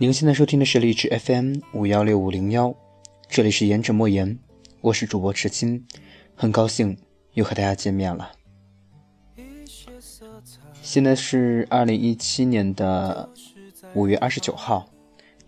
[0.00, 2.72] 您现在收听的是荔枝 FM 五幺六五零幺，
[3.28, 4.38] 这里是言者莫言，
[4.80, 5.84] 我是主播池青，
[6.36, 6.96] 很高兴
[7.32, 8.30] 又和大家见面了。
[10.80, 13.28] 现在是二零一七年的
[13.92, 14.88] 五月二十九号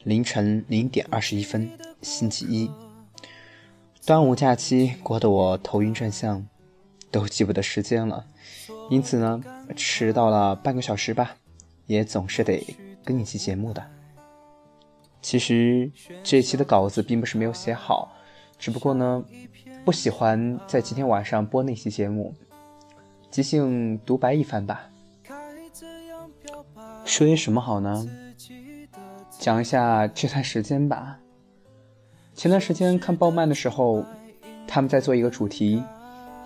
[0.02, 1.71] 凌晨零点二十一分，
[2.03, 2.69] 星期一。
[4.05, 6.45] 端午假期过得我头晕转向，
[7.12, 8.27] 都记不得时间了，
[8.91, 9.41] 因此呢，
[9.77, 11.37] 迟到了半个小时吧，
[11.87, 12.67] 也总是得
[13.05, 13.87] 跟你期节目的。
[15.23, 15.91] 其实
[16.23, 18.11] 这一期的稿子并不是没有写好，
[18.59, 19.23] 只不过呢，
[19.84, 22.34] 不喜欢在今天晚上播那期节目，
[23.30, 24.88] 即兴独白一番吧。
[27.05, 28.06] 说些什么好呢？
[29.38, 31.19] 讲一下这段时间吧。
[32.34, 34.05] 前段时间看爆漫的时候，
[34.66, 35.83] 他们在做一个主题，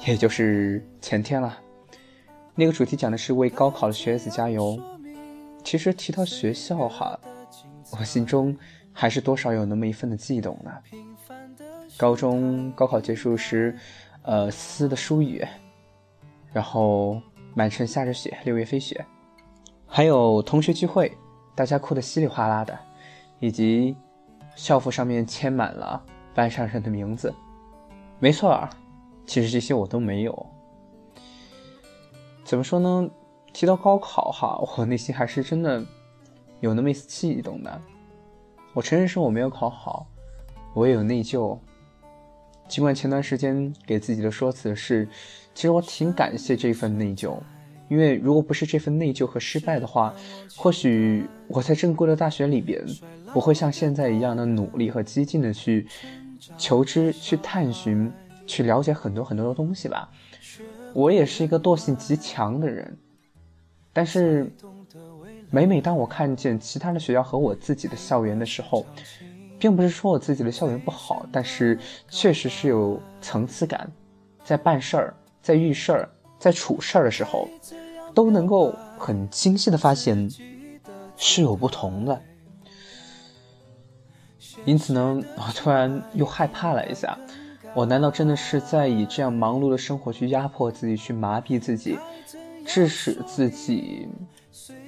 [0.06, 1.58] 也就是前天了。
[2.56, 4.80] 那个主题讲的是为高考的学子加油。
[5.62, 7.18] 其实提到学校哈。
[7.98, 8.56] 我心中
[8.92, 10.72] 还是多少有那么一份的悸动呢。
[11.96, 13.76] 高中高考结束时，
[14.22, 15.44] 呃，撕的书语，
[16.52, 17.20] 然后
[17.54, 19.04] 满城下着雪，六月飞雪，
[19.86, 21.16] 还有同学聚会，
[21.54, 22.76] 大家哭得稀里哗啦的，
[23.38, 23.96] 以及
[24.56, 26.02] 校服上面签满了
[26.34, 27.32] 班上人的名字。
[28.18, 28.68] 没错，
[29.26, 30.46] 其实这些我都没有。
[32.44, 33.08] 怎么说呢？
[33.52, 35.84] 提到高考哈，我内心还是真的。
[36.60, 37.80] 有那么一丝悸动的，
[38.72, 40.06] 我承认是我没有考好，
[40.72, 41.58] 我也有内疚。
[42.66, 45.06] 尽管前段时间给自己的说辞是，
[45.54, 47.36] 其实我挺感谢这份内疚，
[47.90, 50.14] 因为如果不是这份内疚和失败的话，
[50.56, 52.82] 或许我在正规的大学里边
[53.34, 55.86] 不会像现在一样的努力和激进的去
[56.56, 58.10] 求知、去探寻、
[58.46, 60.10] 去了解很多很多的东西吧。
[60.94, 62.96] 我也是一个惰性极强的人，
[63.92, 64.50] 但是。
[65.54, 68.84] 每每当我看见其他的学校和我自己的校园的时候，
[69.56, 71.78] 并不是说我自己的校园不好，但是
[72.08, 73.88] 确实是有层次感，
[74.42, 76.10] 在办事儿、在遇事儿、
[76.40, 77.48] 在处事儿的时候，
[78.12, 80.28] 都能够很清晰的发现
[81.16, 82.20] 是有不同的。
[84.64, 87.16] 因此呢， 我突然又害怕了一下，
[87.74, 91.96] 我难道真的是在以这样忙碌的生活去压迫自己，去麻痹自己，
[92.66, 94.08] 致使自己？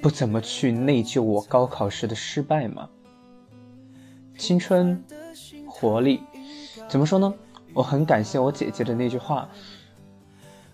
[0.00, 2.88] 不怎么去内疚我高考时的失败吗？
[4.38, 5.03] 青春，
[5.66, 6.21] 活力，
[6.88, 7.32] 怎么说呢？
[7.75, 9.49] 我很感谢我姐姐的那句话：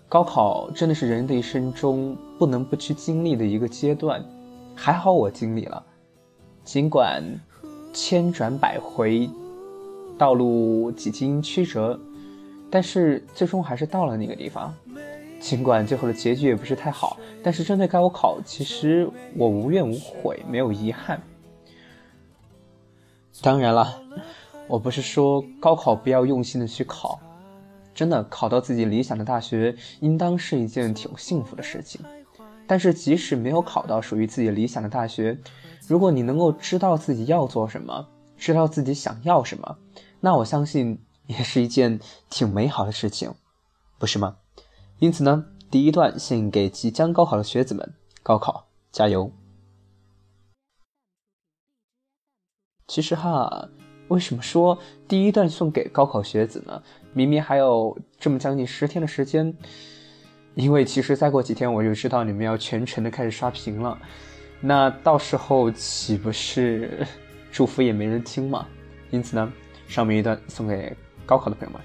[0.07, 4.23] 高考真的是人的一生中不能不去经历的一个阶段。
[4.75, 5.83] 还好我经历了，
[6.63, 7.23] 尽管
[7.93, 9.29] 千转百回，
[10.17, 11.99] 道路几经曲折，
[12.69, 14.73] 但是最终还是到了那个地方。
[15.43, 21.21] 尽管最后的结局也不是太好，但是针对高考，其实我无怨无悔，没有遗憾。
[23.41, 24.01] 当然了，
[24.69, 27.19] 我不是说高考不要用心的去考，
[27.93, 31.99] 真的考到自己理想的大学，应当是一件挺幸福的事情。
[32.65, 35.37] 但是即使没有考到属于自己理想的大学，
[35.89, 39.77] 如果你能够知道自己要做什么，知道自己想要什么，
[40.21, 41.99] 那我相信也是一件
[42.29, 43.33] 挺美好的事情，
[43.99, 44.37] 不是吗？
[45.03, 47.93] 因此呢，第一段献给即将高考的学子们，
[48.23, 49.29] 高考加油！
[52.87, 53.67] 其实哈，
[54.07, 56.81] 为什么说第一段送给高考学子呢？
[57.11, 59.53] 明明还有这么将近十天的时间，
[60.55, 63.99] 因为其实再过几天我就知道你们要全程的开始刷屏了，
[64.61, 67.05] 那到时候岂不是
[67.51, 68.65] 祝福也没人听吗？
[69.11, 69.51] 因此呢，
[69.85, 71.81] 上面一段送给高考的朋友们。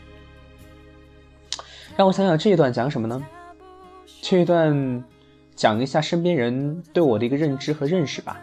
[1.98, 3.20] 让我想想这一段讲什么呢？
[4.22, 5.02] 这一段
[5.56, 8.40] 讲一下身边人对我的一个认知和认识吧。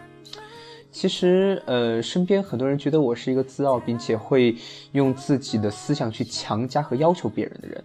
[0.92, 4.54] 其实，呃，身边很多人觉得我是一个自傲，并且会
[4.92, 7.82] 用自己的思想去强加和要求别人的人。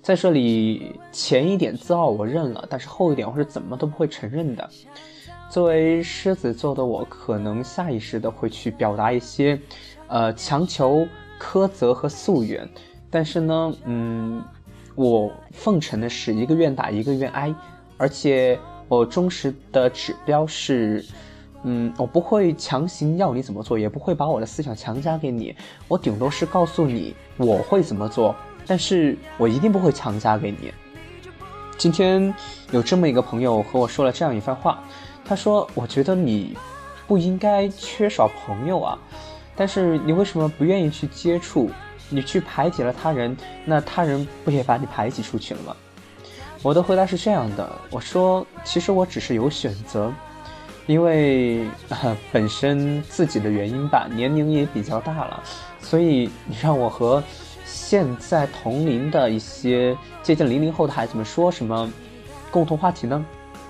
[0.00, 4.70] 在这里，前一点自傲我认了，但是后一点我是怎么都不会承认的。
[5.50, 9.60] 作为狮子座的我，可能下意识的会去表达一些，
[10.06, 11.06] 呃，强求、
[11.38, 12.66] 苛责和溯源。
[13.10, 14.42] 但是呢，嗯。
[15.00, 17.54] 我奉承的是一个愿打一个愿挨，
[17.96, 21.02] 而且我忠实的指标是，
[21.62, 25.56] 嗯，我不会强行要你怎么做，也不会把我的思想强加给你，
[25.88, 28.36] 我顶多是告诉你我会怎么做，
[28.66, 30.70] 但是我一定不会强加给你。
[31.78, 32.34] 今天
[32.70, 34.84] 有这么一个朋友和我说了这样一番话，
[35.24, 36.54] 他说：“我觉得你
[37.08, 38.98] 不应该缺少朋友啊，
[39.56, 41.70] 但是你为什么不愿意去接触？”
[42.10, 43.34] 你去排挤了他人，
[43.64, 45.74] 那他人不也把你排挤出去了吗？
[46.62, 50.12] 我的回答是这样的，我说，其实我只是有选择，
[50.86, 51.66] 因为
[52.30, 55.42] 本身自己的原因吧，年龄也比较大了，
[55.80, 57.22] 所以你让我和
[57.64, 61.90] 现在同龄的一些接近零零后的孩子们说什么
[62.50, 63.24] 共同话题呢？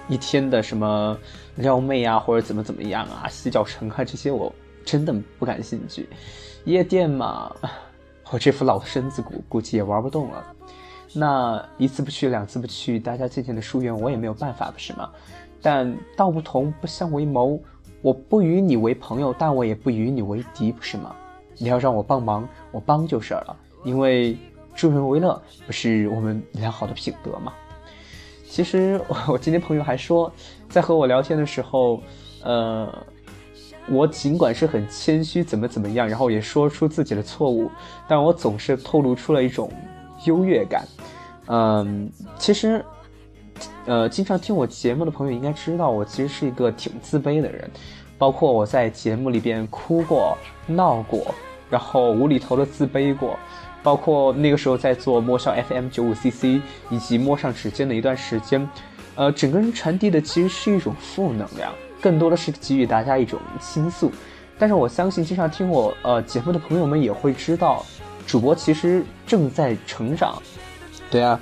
[0.09, 1.17] 一天的什么
[1.55, 4.53] 撩妹啊，或者怎么怎么样啊，洗脚城啊这些，我
[4.85, 6.09] 真的不感兴趣。
[6.65, 7.55] 夜店嘛，
[8.31, 10.45] 我这副老身子骨估计也玩不动了。
[11.13, 15.11] 那一次不去，两次不去，大家渐渐的疏远，我也没有办法，不是吗？
[15.61, 17.61] 但道不同不相为谋，
[18.01, 21.15] 我不与你为朋友，但我也不与你为敌，不是吗？
[21.59, 24.39] 你要让我帮忙，我帮就是了，因为
[24.75, 27.53] 助人为乐不是我们良好的品德吗？
[28.47, 30.33] 其实我今天朋友还说，
[30.69, 32.01] 在和我聊天的时候，
[32.43, 32.89] 呃，
[33.89, 37.71] 我尽管是很谦虚，怎么怎么样，然后也说出自己的错误，
[38.09, 39.71] 但我总是透露出了一种。
[40.27, 40.87] 优越感，
[41.47, 42.85] 嗯，其实，
[43.87, 47.71] 呃，经常听我节目的朋友应该知道，我其实是一个挺自卑的人，
[48.19, 50.37] 包括我在节目里边哭过、
[50.67, 51.35] 闹过，
[51.71, 53.39] 然后无厘头的自卑过，
[53.83, 56.61] 包括那个时候在做摸上 FM 九五 CC
[56.91, 58.69] 以及摸上指尖的一段时间，
[59.15, 64.11] 呃，整个人传递的其实是一种负能量，更多的是给予大家一种倾诉。
[64.59, 67.85] 但是我相信，经常听我呃节目的朋友们也会知道。
[68.27, 70.41] 主播其实正在成长，
[71.11, 71.41] 对啊，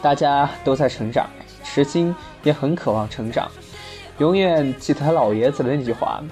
[0.00, 1.28] 大家都在成长，
[1.62, 3.50] 石金也很渴望成长，
[4.16, 6.22] 永远记得他老爷子的那句话：“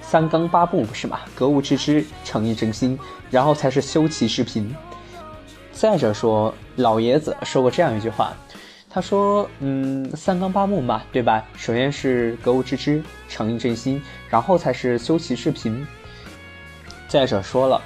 [0.00, 1.18] 三纲八部不是嘛？
[1.34, 2.96] 格物致知，诚意正心，
[3.32, 4.72] 然后才是修齐视频。”
[5.72, 8.32] 再者说，老爷子说过这样一句话，
[8.90, 11.44] 他说：“嗯，三纲八目嘛，对吧？
[11.56, 15.86] 首先是格物致知，诚意正心，然后才是修齐视频。”
[17.06, 17.80] 再者说了。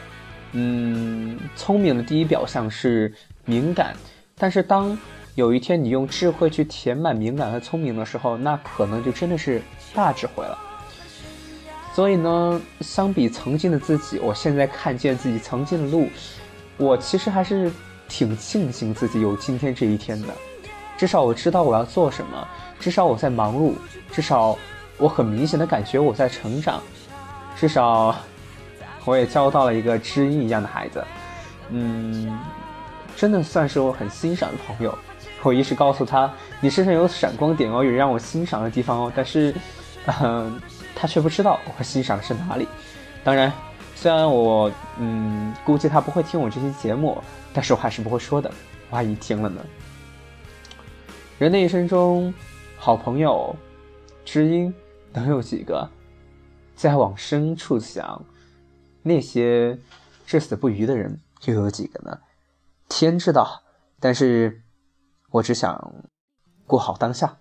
[0.53, 3.13] 嗯，聪明的第一表象是
[3.45, 3.97] 敏感，
[4.37, 4.97] 但是当
[5.35, 9.63] 有一天你用智慧去填满敏感和聪明的时候，那可能就真的是
[9.95, 10.59] 大智慧了。
[11.95, 16.09] 所以呢，相比曾经的自己，我现在看见自己曾经的路，
[16.77, 17.73] 我其实还是
[18.09, 20.29] 挺庆幸自己有今天这一天的。
[21.03, 22.47] 至少我知道我要做什么，
[22.79, 23.73] 至少我在忙碌，
[24.13, 24.57] 至少
[24.99, 26.81] 我很明显的感觉我在成长，
[27.57, 28.15] 至少。
[29.05, 31.05] 我也交到了一个知音一样的孩子，
[31.71, 32.39] 嗯，
[33.17, 34.97] 真的算是我很欣赏的朋友。
[35.43, 39.53] 我一直告诉他，你身上有闪光点哦，有让我欣赏的地方哦，但是，
[40.21, 40.57] 嗯，
[40.95, 42.69] 他却不知道我欣赏的是哪里。
[43.25, 43.53] 当然，
[43.97, 44.71] 虽然我，
[45.01, 47.21] 嗯，估计他不会听我这期节目，
[47.53, 48.49] 但是我还是不会说的。
[48.91, 49.61] 万一听了呢？
[51.43, 52.33] 人的一生中，
[52.79, 53.57] 好朋友、
[54.25, 54.73] 知音
[55.13, 55.91] 能有几个？
[56.77, 58.25] 再往深处想。
[59.03, 59.77] 那些
[60.25, 62.21] 至死不渝的人又有几个呢？
[62.89, 63.65] 天知道。
[63.99, 64.63] 但是，
[65.33, 66.05] 我只想
[66.65, 67.39] 过好当下。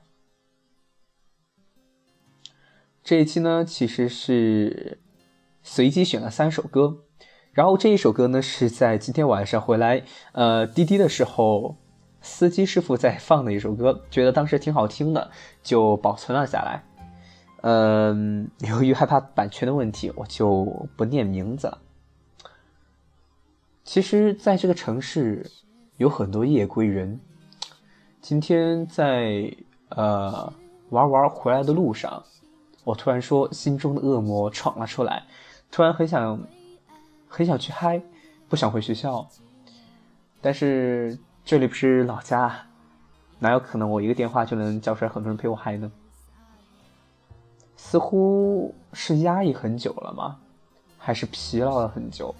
[3.03, 4.99] 这一期呢，其实是
[5.61, 7.03] 随机选了三首歌，
[7.51, 11.77] 然后这一首歌呢，是在今天晚上回来呃滴滴的时候，
[12.21, 15.31] 司机师傅在放的一首歌，觉得当时挺好听的，
[15.63, 16.83] 就保存了下来。
[17.61, 21.79] 嗯， 由于害怕版权的问题，我就不念名字了。
[23.83, 25.49] 其实，在这个城市
[25.97, 27.19] 有很多夜归人。
[28.21, 29.51] 今天在
[29.89, 30.53] 呃
[30.89, 32.23] 玩玩回来的路上，
[32.83, 35.23] 我突然说心中的恶魔闯了出来，
[35.71, 36.39] 突然很想
[37.27, 38.01] 很想去嗨，
[38.47, 39.27] 不想回学校。
[40.39, 42.65] 但是这里不是老家，
[43.39, 45.91] 哪有可能我一个电话就能叫出来很多人陪我嗨呢？
[47.75, 50.37] 似乎是压抑很久了吗？
[50.97, 52.33] 还是疲劳了很久？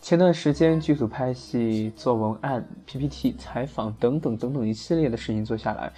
[0.00, 5.90] 前段时间剧组拍戏、做文案、PPT、采访等等等等一系列的事情做下来，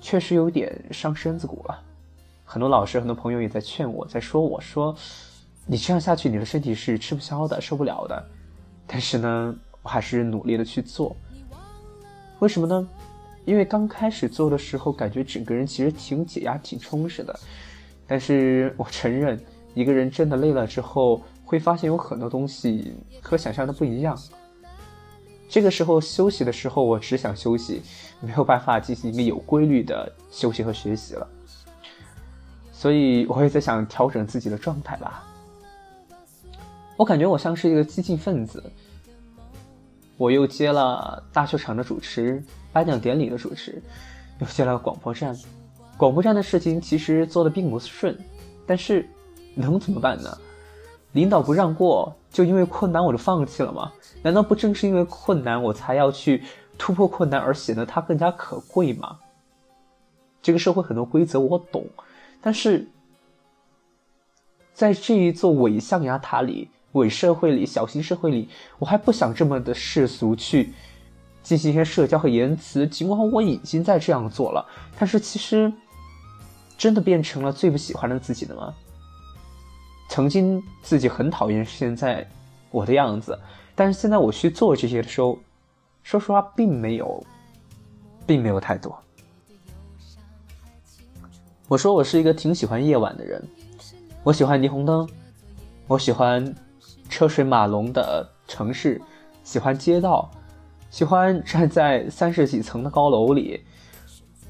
[0.00, 1.82] 确实有点伤身子骨了。
[2.44, 4.94] 很多老师、很多朋友也在劝我，在说我说
[5.64, 8.28] ：“你这样下去，你的身体是吃不消的，受不了的。”
[8.86, 11.16] 但是呢，我还是努力的去做。
[12.38, 12.88] 为什么呢？
[13.46, 17.38] 因为刚开始做的时候，感觉整个人其实挺解压、挺充实的。
[18.06, 19.40] 但是我承认，
[19.74, 24.18] 一个人真的累了之后，会发现有很多东西和想象的不一样。
[25.48, 27.82] 这个时候休息的时候，我只想休息，
[28.20, 31.26] 没有办法进行一个有规律的休息和学习了。
[32.72, 35.26] 所以我也在想调整自己的状态吧。
[36.96, 38.62] 我感觉我像是一个激进分子。
[40.20, 42.44] 我又接了大秀场的主持。
[42.74, 43.82] 颁奖典礼的主持，
[44.38, 45.34] 又接了广播站，
[45.96, 48.14] 广播站的事情其实做的并不顺，
[48.66, 49.08] 但是
[49.54, 50.36] 能怎么办呢？
[51.12, 53.90] 领导不让过，就因为困难我就放弃了吗？
[54.22, 56.44] 难道不正是因为困难，我才要去
[56.76, 59.18] 突破困难，而显得它更加可贵吗？
[60.42, 61.86] 这个社会很多规则我懂，
[62.42, 62.86] 但是，
[64.74, 70.72] 在这一座伪象牙塔里、伪社会里、小型社会里，我还不想这么的世俗去
[71.42, 72.86] 进行一些社交和言辞。
[72.86, 74.66] 尽管我已经在这样做了，
[74.98, 75.72] 但是其实
[76.76, 78.74] 真的变成了最不喜欢的自己的吗？
[80.08, 82.28] 曾经自己很讨厌现在
[82.72, 83.38] 我的样子，
[83.76, 85.38] 但是现在我去做这些的时候，
[86.02, 87.24] 说实话，并没有，
[88.26, 88.98] 并没有太多。
[91.68, 93.40] 我说我是一个挺喜欢夜晚的人，
[94.24, 95.08] 我喜欢霓虹灯，
[95.86, 96.52] 我喜欢
[97.10, 99.02] 车水马龙的城市，
[99.44, 100.30] 喜欢街道，
[100.88, 103.60] 喜欢站在三十几层的高楼里，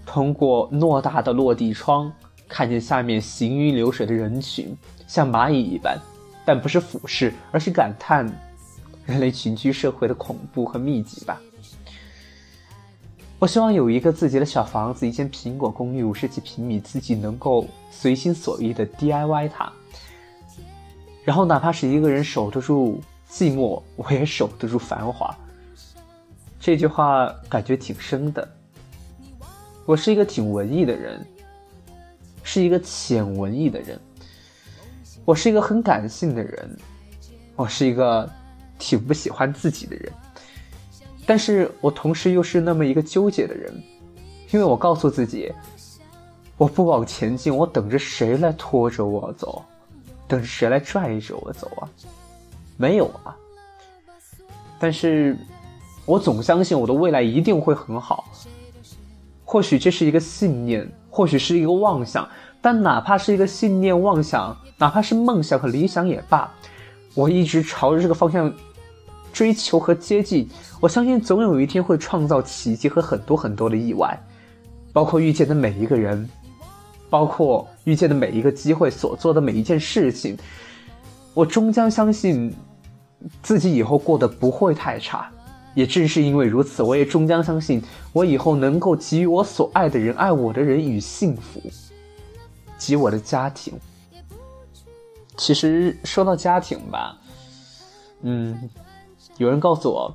[0.06, 2.12] 通过偌大的落地窗
[2.46, 4.76] 看见下面行云流水的人群。
[5.06, 5.98] 像蚂蚁一般，
[6.44, 8.30] 但不是俯视，而是感叹
[9.04, 11.40] 人类群居社会的恐怖和密集吧。
[13.40, 19.72] 我希望有一个自己的小房子，一间苹果公寓，五十几平米，自己能够随心所欲的 DIY 它。
[21.24, 23.00] 然后，哪怕是一个人守得住
[23.30, 25.34] 寂寞，我也守得住繁华。
[26.58, 28.48] 这句话感觉挺深的。
[29.86, 31.24] 我是一个挺文艺的人，
[32.42, 34.00] 是一个浅文艺的人。
[35.24, 36.76] 我是一个很感性的人，
[37.54, 38.28] 我是一个
[38.78, 40.12] 挺不喜欢自己的人，
[41.26, 43.72] 但是我同时又是那么一个纠结的人，
[44.50, 45.52] 因为我告诉自己，
[46.56, 49.62] 我不往前进，我等着谁来拖着我走，
[50.30, 51.90] 等着谁来拽着我走啊？
[52.76, 53.34] 没有啊！
[54.78, 55.36] 但是，
[56.06, 58.24] 我总相信我的未来一定会很好。
[59.44, 62.26] 或许这是一个信念，或许是一个妄想。
[62.62, 66.48] 但哪怕是一个信念、妄想，哪怕是梦想和理想也罢，
[67.14, 68.52] 我一直朝着这个方向
[69.32, 70.48] 追求和接近。
[70.78, 74.16] 我相信总有一天会创造奇迹和很多很多的意外，
[74.92, 76.28] 包括遇见的每一个人，
[77.10, 80.38] 包括遇见的每一个机会，所做的每一件事情。
[81.34, 82.54] 我终将相信
[83.42, 85.30] 自己以后过得不会太差。
[85.74, 91.60] 也正是因为如此，我也终将相信我以后能够给予我所爱的人、爱我的人与幸福。
[92.78, 93.74] 及我的家庭。
[95.36, 97.14] 其实说到家庭吧，
[98.22, 98.70] 嗯，
[99.36, 100.14] 有人告诉我，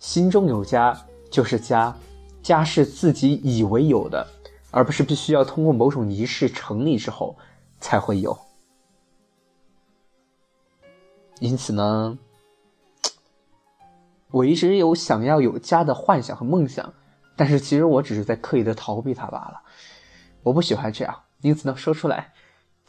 [0.00, 1.96] 心中有家就是家，
[2.42, 4.26] 家是自己以为有的，
[4.72, 7.38] 而不是必须要通过某种仪式成立之后
[7.78, 8.36] 才会有。
[11.38, 12.18] 因此呢，
[14.30, 16.94] 我一直有想要有家的幻想和梦想，
[17.36, 19.62] 但是其实我只是在刻意的逃避它罢了。
[20.42, 21.22] 我不喜欢这样。
[21.40, 22.32] 因此呢，说出来，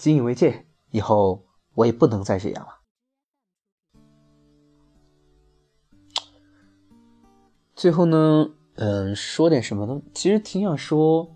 [0.04, 0.68] 引以为戒。
[0.92, 2.80] 以后我也不能再这样了。
[7.76, 10.00] 最后呢，嗯，说点什么呢？
[10.14, 11.36] 其实挺想说，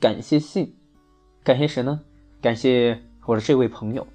[0.00, 0.74] 感谢信，
[1.42, 2.00] 感谢谁呢？
[2.40, 4.06] 感谢我的这位朋友。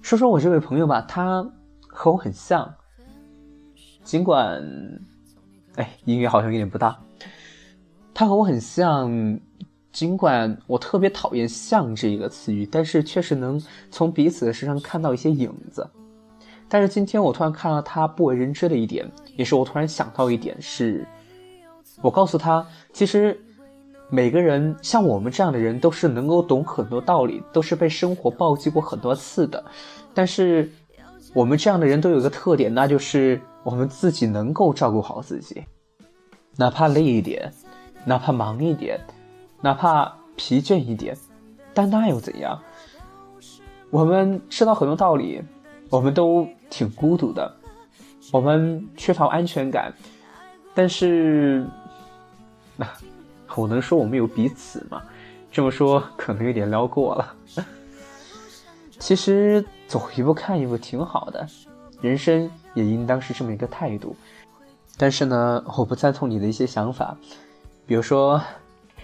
[0.00, 1.44] 说说我这位朋友吧，他
[1.88, 2.74] 和我很像，
[4.04, 4.62] 尽管，
[5.76, 7.00] 哎，音乐好像有点不大。
[8.14, 9.40] 他和我很像。
[9.92, 15.86] 尽管我特别讨厌“像”这一个词语，但是确实能从彼此的身上看到一些影子。
[16.66, 19.06] 但是今天我突然看到他不为人知的一点，
[19.36, 21.06] 也是我突然想到一点，是
[22.00, 23.38] 我告诉他，其实
[24.14, 29.64] 每个人像我们这样的人，都是能够懂很多道理，都是被生活暴击过很多次的。
[30.12, 30.70] 但是
[31.32, 35.64] 我们这样的人都有一个特点，那就是我们自己能够照顾好自己，
[36.56, 37.50] 哪怕累一点，
[38.04, 39.00] 哪怕忙一点。
[39.62, 41.16] 哪怕疲倦一点，
[41.72, 42.60] 但那又怎样？
[43.88, 45.40] 我们知道很多道理，
[45.88, 47.50] 我们都挺孤独的，
[48.30, 49.90] 我们缺乏安全感。
[50.74, 51.64] 但是，
[52.76, 52.86] 那
[53.56, 55.02] 我能说我们有彼此吗？
[55.50, 57.34] 这么说可能有点撩过了。
[58.98, 61.46] 其实走一步看一步挺好的，
[62.00, 64.16] 人生也应当是这么一个态度。
[64.96, 67.16] 但是呢，我不赞同你的一些想法，
[67.86, 68.40] 比如说。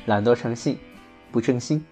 [0.06, 0.78] 懒惰成性，
[1.30, 1.84] 不正心。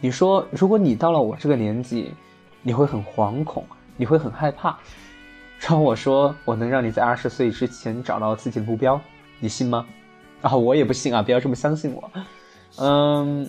[0.00, 2.14] 你说，如果你到了我这个年纪，
[2.62, 3.62] 你会很惶恐，
[3.98, 4.78] 你会很害怕。
[5.60, 8.98] 然后我说，我能让你在二十岁之前找到自己的目标，
[9.38, 9.84] 你信吗？
[10.44, 11.22] 啊，我也不信啊！
[11.22, 12.10] 不要这么相信我。
[12.76, 13.48] 嗯，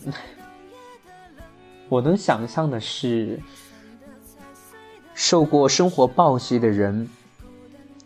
[1.90, 3.38] 我能想象的是，
[5.14, 7.10] 受过生活暴击的人，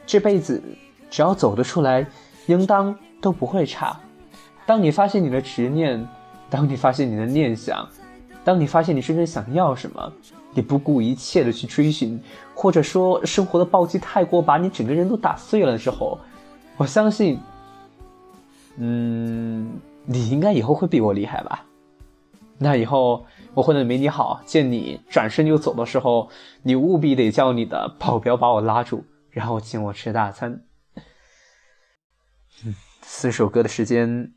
[0.08, 0.60] 这辈子
[1.08, 2.03] 只要走得出来，
[2.48, 3.96] 应当都不会差。
[4.65, 6.03] 当你发现你的执念，
[6.50, 7.88] 当你发现你的念想，
[8.43, 10.12] 当你发现你真正想要什么，
[10.51, 12.19] 你不顾一切的去追寻，
[12.55, 16.17] 或者说生活的暴击太过把你整个人都打碎了之后，
[16.75, 17.39] 我相信，
[18.81, 21.65] 嗯，你应该以后会比我厉害吧？
[22.57, 26.29] 那以后我混的没你好，见你转身就走的时候，
[26.63, 30.63] 你务必得叫你的保镖把我拉住，然后请我吃大餐。
[32.65, 34.33] 嗯，四首歌的时间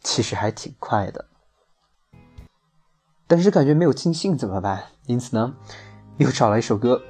[0.00, 1.26] 其实还挺快的，
[3.26, 4.84] 但是感觉没有尽兴怎么办？
[5.06, 5.54] 因此呢，
[6.18, 7.02] 又找了一首歌。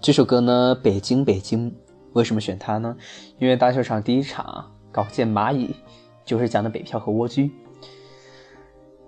[0.00, 1.70] 这首歌呢，《北京北京》，
[2.12, 2.96] 为什么选它呢？
[3.38, 5.76] 因为大秀场第一场稿件蚂蚁，
[6.24, 7.52] 就是讲的北漂和蜗居。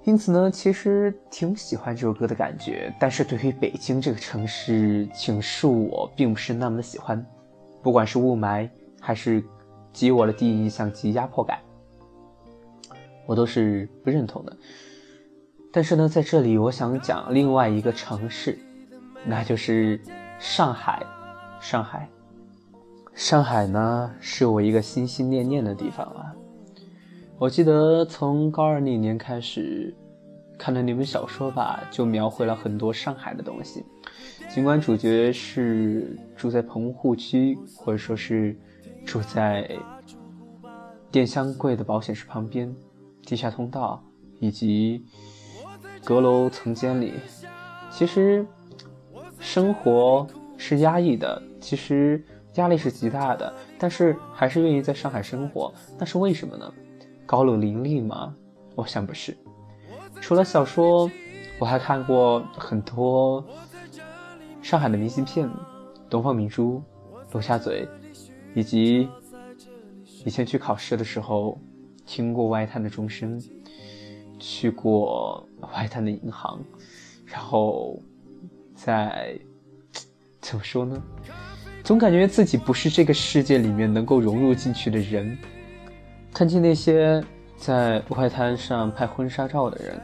[0.05, 7.25] 因此呢，其实挺喜欢这首歌的感觉，但是对于北京这个城市，请恕我并不是那么的喜欢，
[7.83, 8.69] 不管是雾霾
[9.01, 9.43] 还是
[9.91, 11.59] 给我的第一印象及压迫感，
[13.27, 14.55] 我都是不认同的。
[15.73, 18.59] 但是呢，在这里我想讲另外一个城市，
[19.25, 19.99] 那就是
[20.39, 21.03] 上海。
[21.61, 22.09] 上海，
[23.19, 26.33] 上海呢，是我一个心心念念的地方啊。
[27.37, 29.93] 我记得从高二那年开始，
[30.57, 33.85] 看的那本小说吧，就描绘了很多上海的东西。
[34.49, 38.57] 尽管主角是住在棚户区，或者说是
[39.05, 39.69] 住在
[41.11, 42.73] 电箱柜的保险室旁边、
[43.27, 44.01] 地下通道
[44.39, 45.05] 以及
[46.05, 47.15] 阁楼层间里，
[47.91, 48.47] 其实
[49.41, 50.25] 生活
[50.57, 52.25] 是压抑的，其实
[52.59, 55.73] 压力是极大的，但是还是愿意在上海生活。
[55.97, 56.73] 那是为什么呢？
[57.25, 58.35] 高楼林立吗？
[58.75, 59.37] 我想不是。
[60.21, 61.11] 除了小说，
[61.59, 63.45] 我还看过很多
[64.61, 65.49] 上海的明信片，
[66.11, 66.83] 东方明珠、
[67.33, 67.89] 陆家嘴，
[68.55, 69.09] 以及
[70.25, 71.57] 以前去考试的时候
[72.05, 73.41] 听过外滩的钟声，
[74.41, 76.61] 去过外滩的银行，
[77.25, 78.01] 然后
[78.75, 79.39] 在
[80.41, 81.01] 怎么说呢？
[81.89, 85.35] 总感觉自己不是这个世界里面能够融入进去的人。
[86.35, 87.25] 看见那些
[87.57, 89.99] 在外滩上拍婚纱照的人，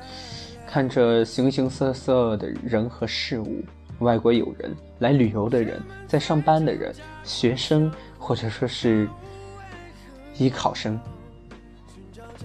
[0.67, 3.63] 看着形形色色的人和事物，
[3.99, 6.91] 外国友人、来旅游的人、在上班的人、
[7.23, 9.07] 学生或者说是
[10.39, 10.99] 艺考生。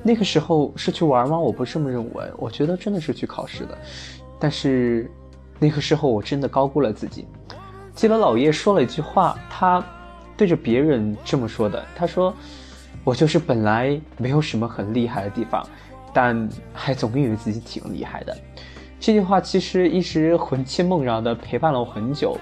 [0.04, 1.40] 那个时候是去玩吗？
[1.40, 3.78] 我不这么认为，我觉得真的是去考试的。
[4.38, 5.10] 但是
[5.60, 7.26] 那个时候我真的高估了自己。
[8.00, 9.84] 记得老爷说了一句话，他
[10.38, 12.34] 对着别人这么说的，他说。
[13.04, 15.66] 我就是本来没有什么很厉害的地方，
[16.14, 18.38] 但还总以为自己挺厉害的。
[19.02, 22.38] 这句话其实一直魂牵梦绕的陪伴了我很久。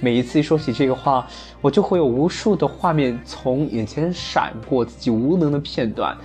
[0.00, 1.26] 每一次一说起这个话，
[1.60, 6.16] 我就会有无数的画面从眼前闪过，自己无能的片段，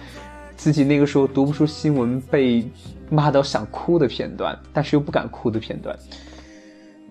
[0.55, 2.67] 自己那个时候读不出新闻被
[3.11, 5.95] 骂到想哭的片段，但是又不敢哭的片段。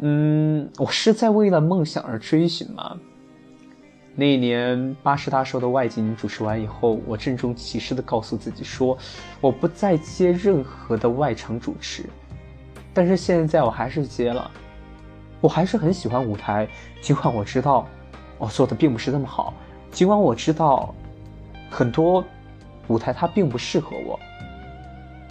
[0.00, 2.98] 嗯，我是在为了梦想而追寻吗？
[4.16, 8.96] 那一年八十大寿的外景主持完以后，我郑重其事地告诉自己说，
[9.40, 12.04] 我不再接任何的外场主持。
[12.92, 14.50] 但是现在我还是接了，
[15.40, 16.68] 我还是很喜欢舞台，
[17.00, 17.86] 尽管我知道
[18.38, 19.54] 我做的并不是那么好，
[19.90, 20.94] 尽管我知道
[21.70, 22.24] 很多
[22.86, 24.18] 舞台它并不适合我。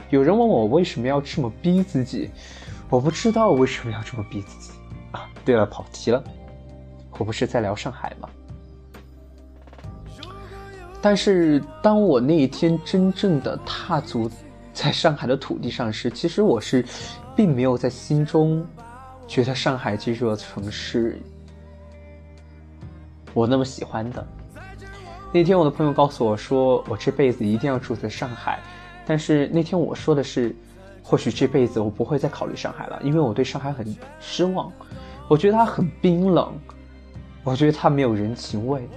[0.09, 2.29] 有人问我为什么要这么逼自己，
[2.93, 4.71] 我不知道为什么要这么逼自己
[5.13, 5.27] 啊。
[5.43, 6.23] 对了，跑题了，
[7.17, 8.29] 我不是在聊上海吗？
[11.01, 14.29] 但是当我那一天真正的踏足
[14.71, 16.85] 在上海的土地上时，其实我是
[17.35, 18.63] 并没有在心中
[19.27, 21.19] 觉得上海这座城市
[23.33, 24.23] 我那么喜欢的。
[25.31, 28.59] 那天我的朋友告诉我说，我这辈子一定要住在上海。
[29.03, 30.55] 但是那天我说的是，
[31.03, 34.71] 或许这辈子我不会再考虑上海了，因为我对上海很失望。
[35.27, 36.51] 我觉得它很冰冷，
[37.43, 38.87] 我觉得它没有人情味，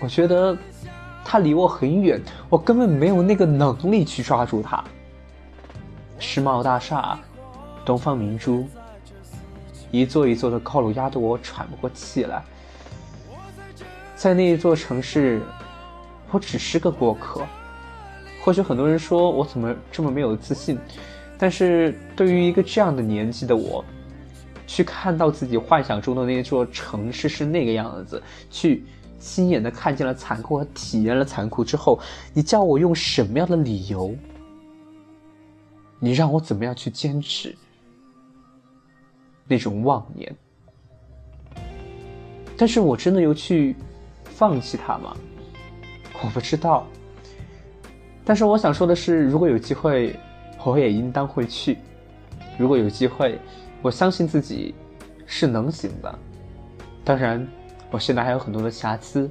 [0.00, 0.56] 我觉得。
[1.24, 2.20] 它离我很远，
[2.50, 4.82] 我根本没有那个能力去抓住它。
[6.18, 7.16] 世贸大厦、
[7.84, 8.66] 东方明珠，
[9.92, 12.42] 一座一座的高楼压得我喘不过气来。
[14.16, 15.40] 在那一座城市，
[16.32, 17.46] 我只是个过客。
[18.42, 20.78] 或许很多人说我怎么这么没有自信，
[21.38, 23.84] 但是对于一个这样的年纪的我，
[24.66, 28.84] 去看到自己幻想中的那座城市是那个样子，去。
[29.24, 31.96] 亲眼的看见了残酷和体验了残酷之后，
[32.34, 34.12] 你叫我用什么样的理由？
[36.00, 37.56] 你让我怎么样去坚持
[39.46, 40.34] 那种妄念？
[42.56, 43.76] 但是我真的有去
[44.24, 45.16] 放弃它吗？
[46.24, 46.84] 我不知道。
[48.24, 50.18] 但是我想说的是，如果有机会，
[50.64, 51.78] 我也应当会去。
[52.58, 53.38] 如果有机会，
[53.80, 54.74] 我相信自己
[55.26, 56.18] 是能行的。
[57.04, 57.46] 当然。
[57.94, 59.30] 我现在还有很多的瑕疵，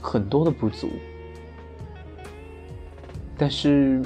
[0.00, 0.88] 很多的不足，
[3.36, 4.00] 但是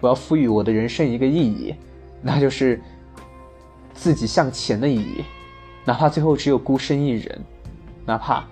[0.00, 1.74] 我要赋予我的人生一个意义，
[2.22, 2.80] 那就是
[3.92, 5.22] 自己向前的意义，
[5.84, 7.38] 哪怕最后只有孤身一人，
[8.06, 8.42] 哪怕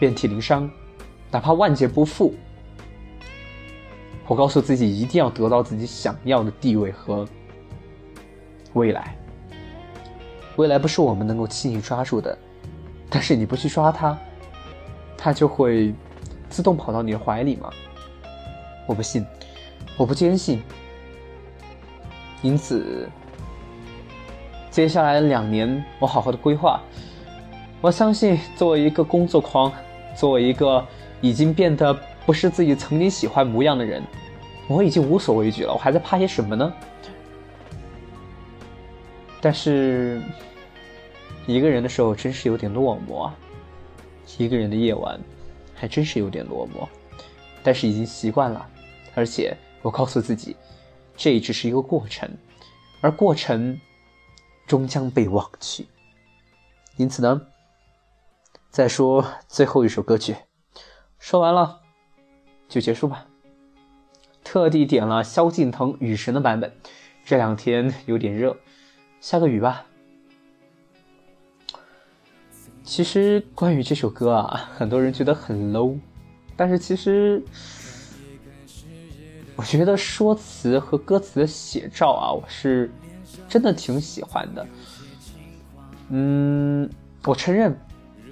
[0.00, 0.68] 遍体鳞伤，
[1.30, 2.34] 哪怕万劫不复。
[4.32, 7.28] 我告诉自己，一定要得到自己想要的地位和
[8.72, 9.14] 未来。
[10.56, 12.34] 未来不是我们能够轻易抓住的，
[13.10, 14.16] 但是你不去抓它，
[15.18, 15.92] 它就会
[16.48, 17.68] 自动跑到你的怀里吗？
[18.86, 19.22] 我不信，
[19.98, 20.62] 我不坚信。
[22.40, 23.10] 因此，
[24.70, 26.80] 接下来两年，我好好的规划。
[27.82, 29.70] 我相信，作为一个工作狂，
[30.16, 30.82] 作为一个
[31.20, 34.02] 已经变得不是自己曾经喜欢模样的人，
[34.72, 35.72] 我已经无所畏惧了。
[35.72, 36.72] 我还在怕些什么呢？
[39.40, 40.22] 但是，
[41.46, 43.34] 一个人的时候真是有点落寞啊。
[44.38, 45.20] 一个人的夜晚，
[45.74, 46.88] 还真是有点落寞。
[47.62, 48.66] 但是已经习惯了。
[49.14, 50.56] 而且我告诉自己，
[51.16, 52.30] 这只是一个过程，
[53.00, 53.78] 而过程
[54.66, 55.86] 终将被忘记。
[56.96, 57.42] 因此呢，
[58.70, 60.36] 再说最后一首歌曲，
[61.18, 61.80] 说完了
[62.68, 63.26] 就结束吧。
[64.52, 66.70] 特地点了萧敬腾《雨神》的版本。
[67.24, 68.54] 这两天有点热，
[69.18, 69.86] 下个雨吧。
[72.84, 75.98] 其实关于这首歌啊，很多人觉得很 low，
[76.54, 77.42] 但是其实。
[79.56, 82.90] 我觉得说词和歌词的写照啊，我是
[83.48, 84.66] 真的挺喜欢的。
[86.10, 86.90] 嗯，
[87.24, 87.74] 我承认，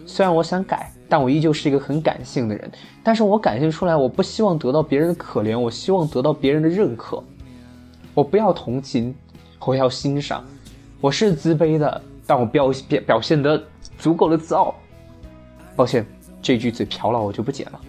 [0.06, 2.70] 虽然我想改，但我依旧是一个很感性的人。
[3.02, 7.22] 但是我感性出来，我不希望得到别人的可怜，我希望得到别人的认可。
[8.12, 9.14] 我不要同情，
[9.60, 10.44] 我要欣赏。
[11.00, 13.62] 我是自卑的，但我表表表现得
[13.98, 14.74] 足够的自傲。
[15.76, 16.04] 抱歉，
[16.42, 17.80] 这句嘴瓢了，我就不剪了。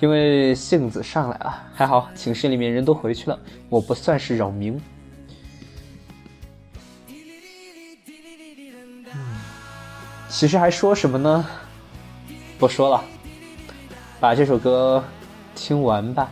[0.00, 4.80] 因为性子上来了，还好寝室里面人都回去了，我不算是扰民。
[10.28, 11.44] 其实还说什么呢？
[12.58, 13.02] 不说了，
[14.20, 15.02] 把这首歌
[15.54, 16.30] 听完吧。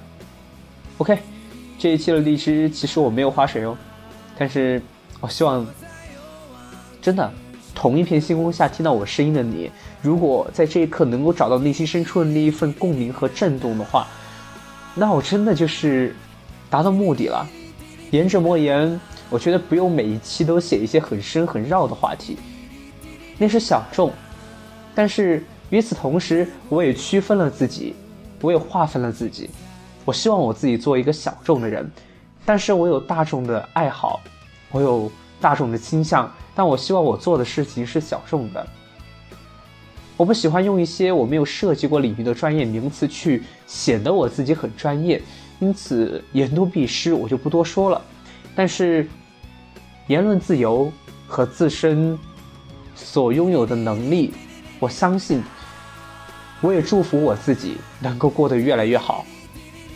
[0.99, 1.19] OK，
[1.79, 3.77] 这一期的荔枝其实我没有划水哦，
[4.39, 4.81] 但是
[5.21, 5.67] 我希望
[7.01, 7.31] 真的
[7.75, 9.71] 同一片星空下听到我声音的你。
[10.03, 14.07] 如果在这一刻能够找到内心深处的那一份共鸣和震动的话，
[14.95, 16.15] 那我真的就是
[16.71, 17.47] 达到目的了。
[18.11, 22.39] 言者莫言，我觉得不用每一期都写一些很深很绕的话题，
[23.38, 24.12] 那是小众。
[24.94, 27.94] 但是与此同时，我也区分了自己，
[28.40, 29.51] 我也划分了自己。
[30.05, 31.90] 我希望我自己做一个小众的人，
[32.44, 34.20] 但是我有大众的爱好，
[34.70, 38.66] 我有大众的倾向，但我希望我做的事情是小众的。
[40.16, 45.20] 我不喜欢用一些我没有涉及过领域的专业名词去显得我自己很专业，
[45.59, 48.01] 因此言多必失，我就不多说了。
[48.55, 49.07] 但是，
[50.07, 50.90] 言论自由
[51.27, 52.18] 和自身
[52.97, 54.33] 所拥有的能力，
[54.81, 55.41] 我相信，
[56.61, 59.25] 我也祝福我自己能够过得越来越好。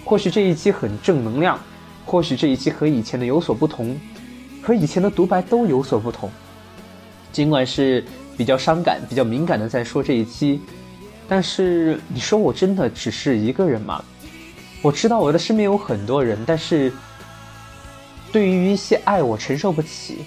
[0.04, 1.58] 或许这一期很正能量，
[2.06, 3.98] 或许这一期和以前的有所不同，
[4.62, 6.30] 和以前的独白都有所不同，
[7.32, 8.04] 尽管是。
[8.36, 10.62] 比较伤感、比较敏感的在说这一期，
[11.28, 14.02] 但是你说我真的只是一个人吗？
[14.80, 16.90] 我知道我的身边有很多人，但是
[18.32, 20.24] 对于一些爱我承受不起，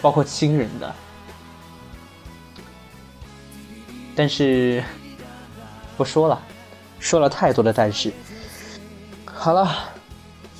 [0.00, 0.94] 包括亲人的，
[4.16, 4.82] 但是
[5.96, 6.40] 不说了，
[6.98, 8.10] 说了太多的但是。
[9.24, 9.68] 好了，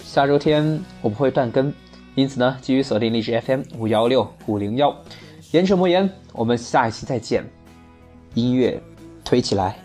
[0.04, 1.72] 下周天我不会断更，
[2.14, 4.94] 因此呢，继续锁定荔枝 FM 五幺六五零幺。
[5.52, 7.42] 言者莫言，我们下一期再见。
[8.34, 8.78] 音乐
[9.24, 9.78] 推起来。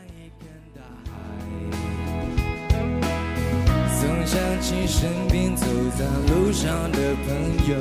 [4.01, 5.65] 总想起身边走
[5.97, 7.33] 在路上的朋
[7.69, 7.75] 友，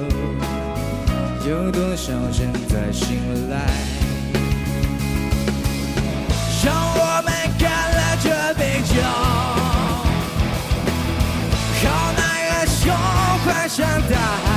[1.51, 4.00] 有多少人在醒来？
[9.01, 9.07] 要
[11.81, 11.83] 好
[12.17, 12.81] 男儿胸
[13.45, 14.50] 怀像大海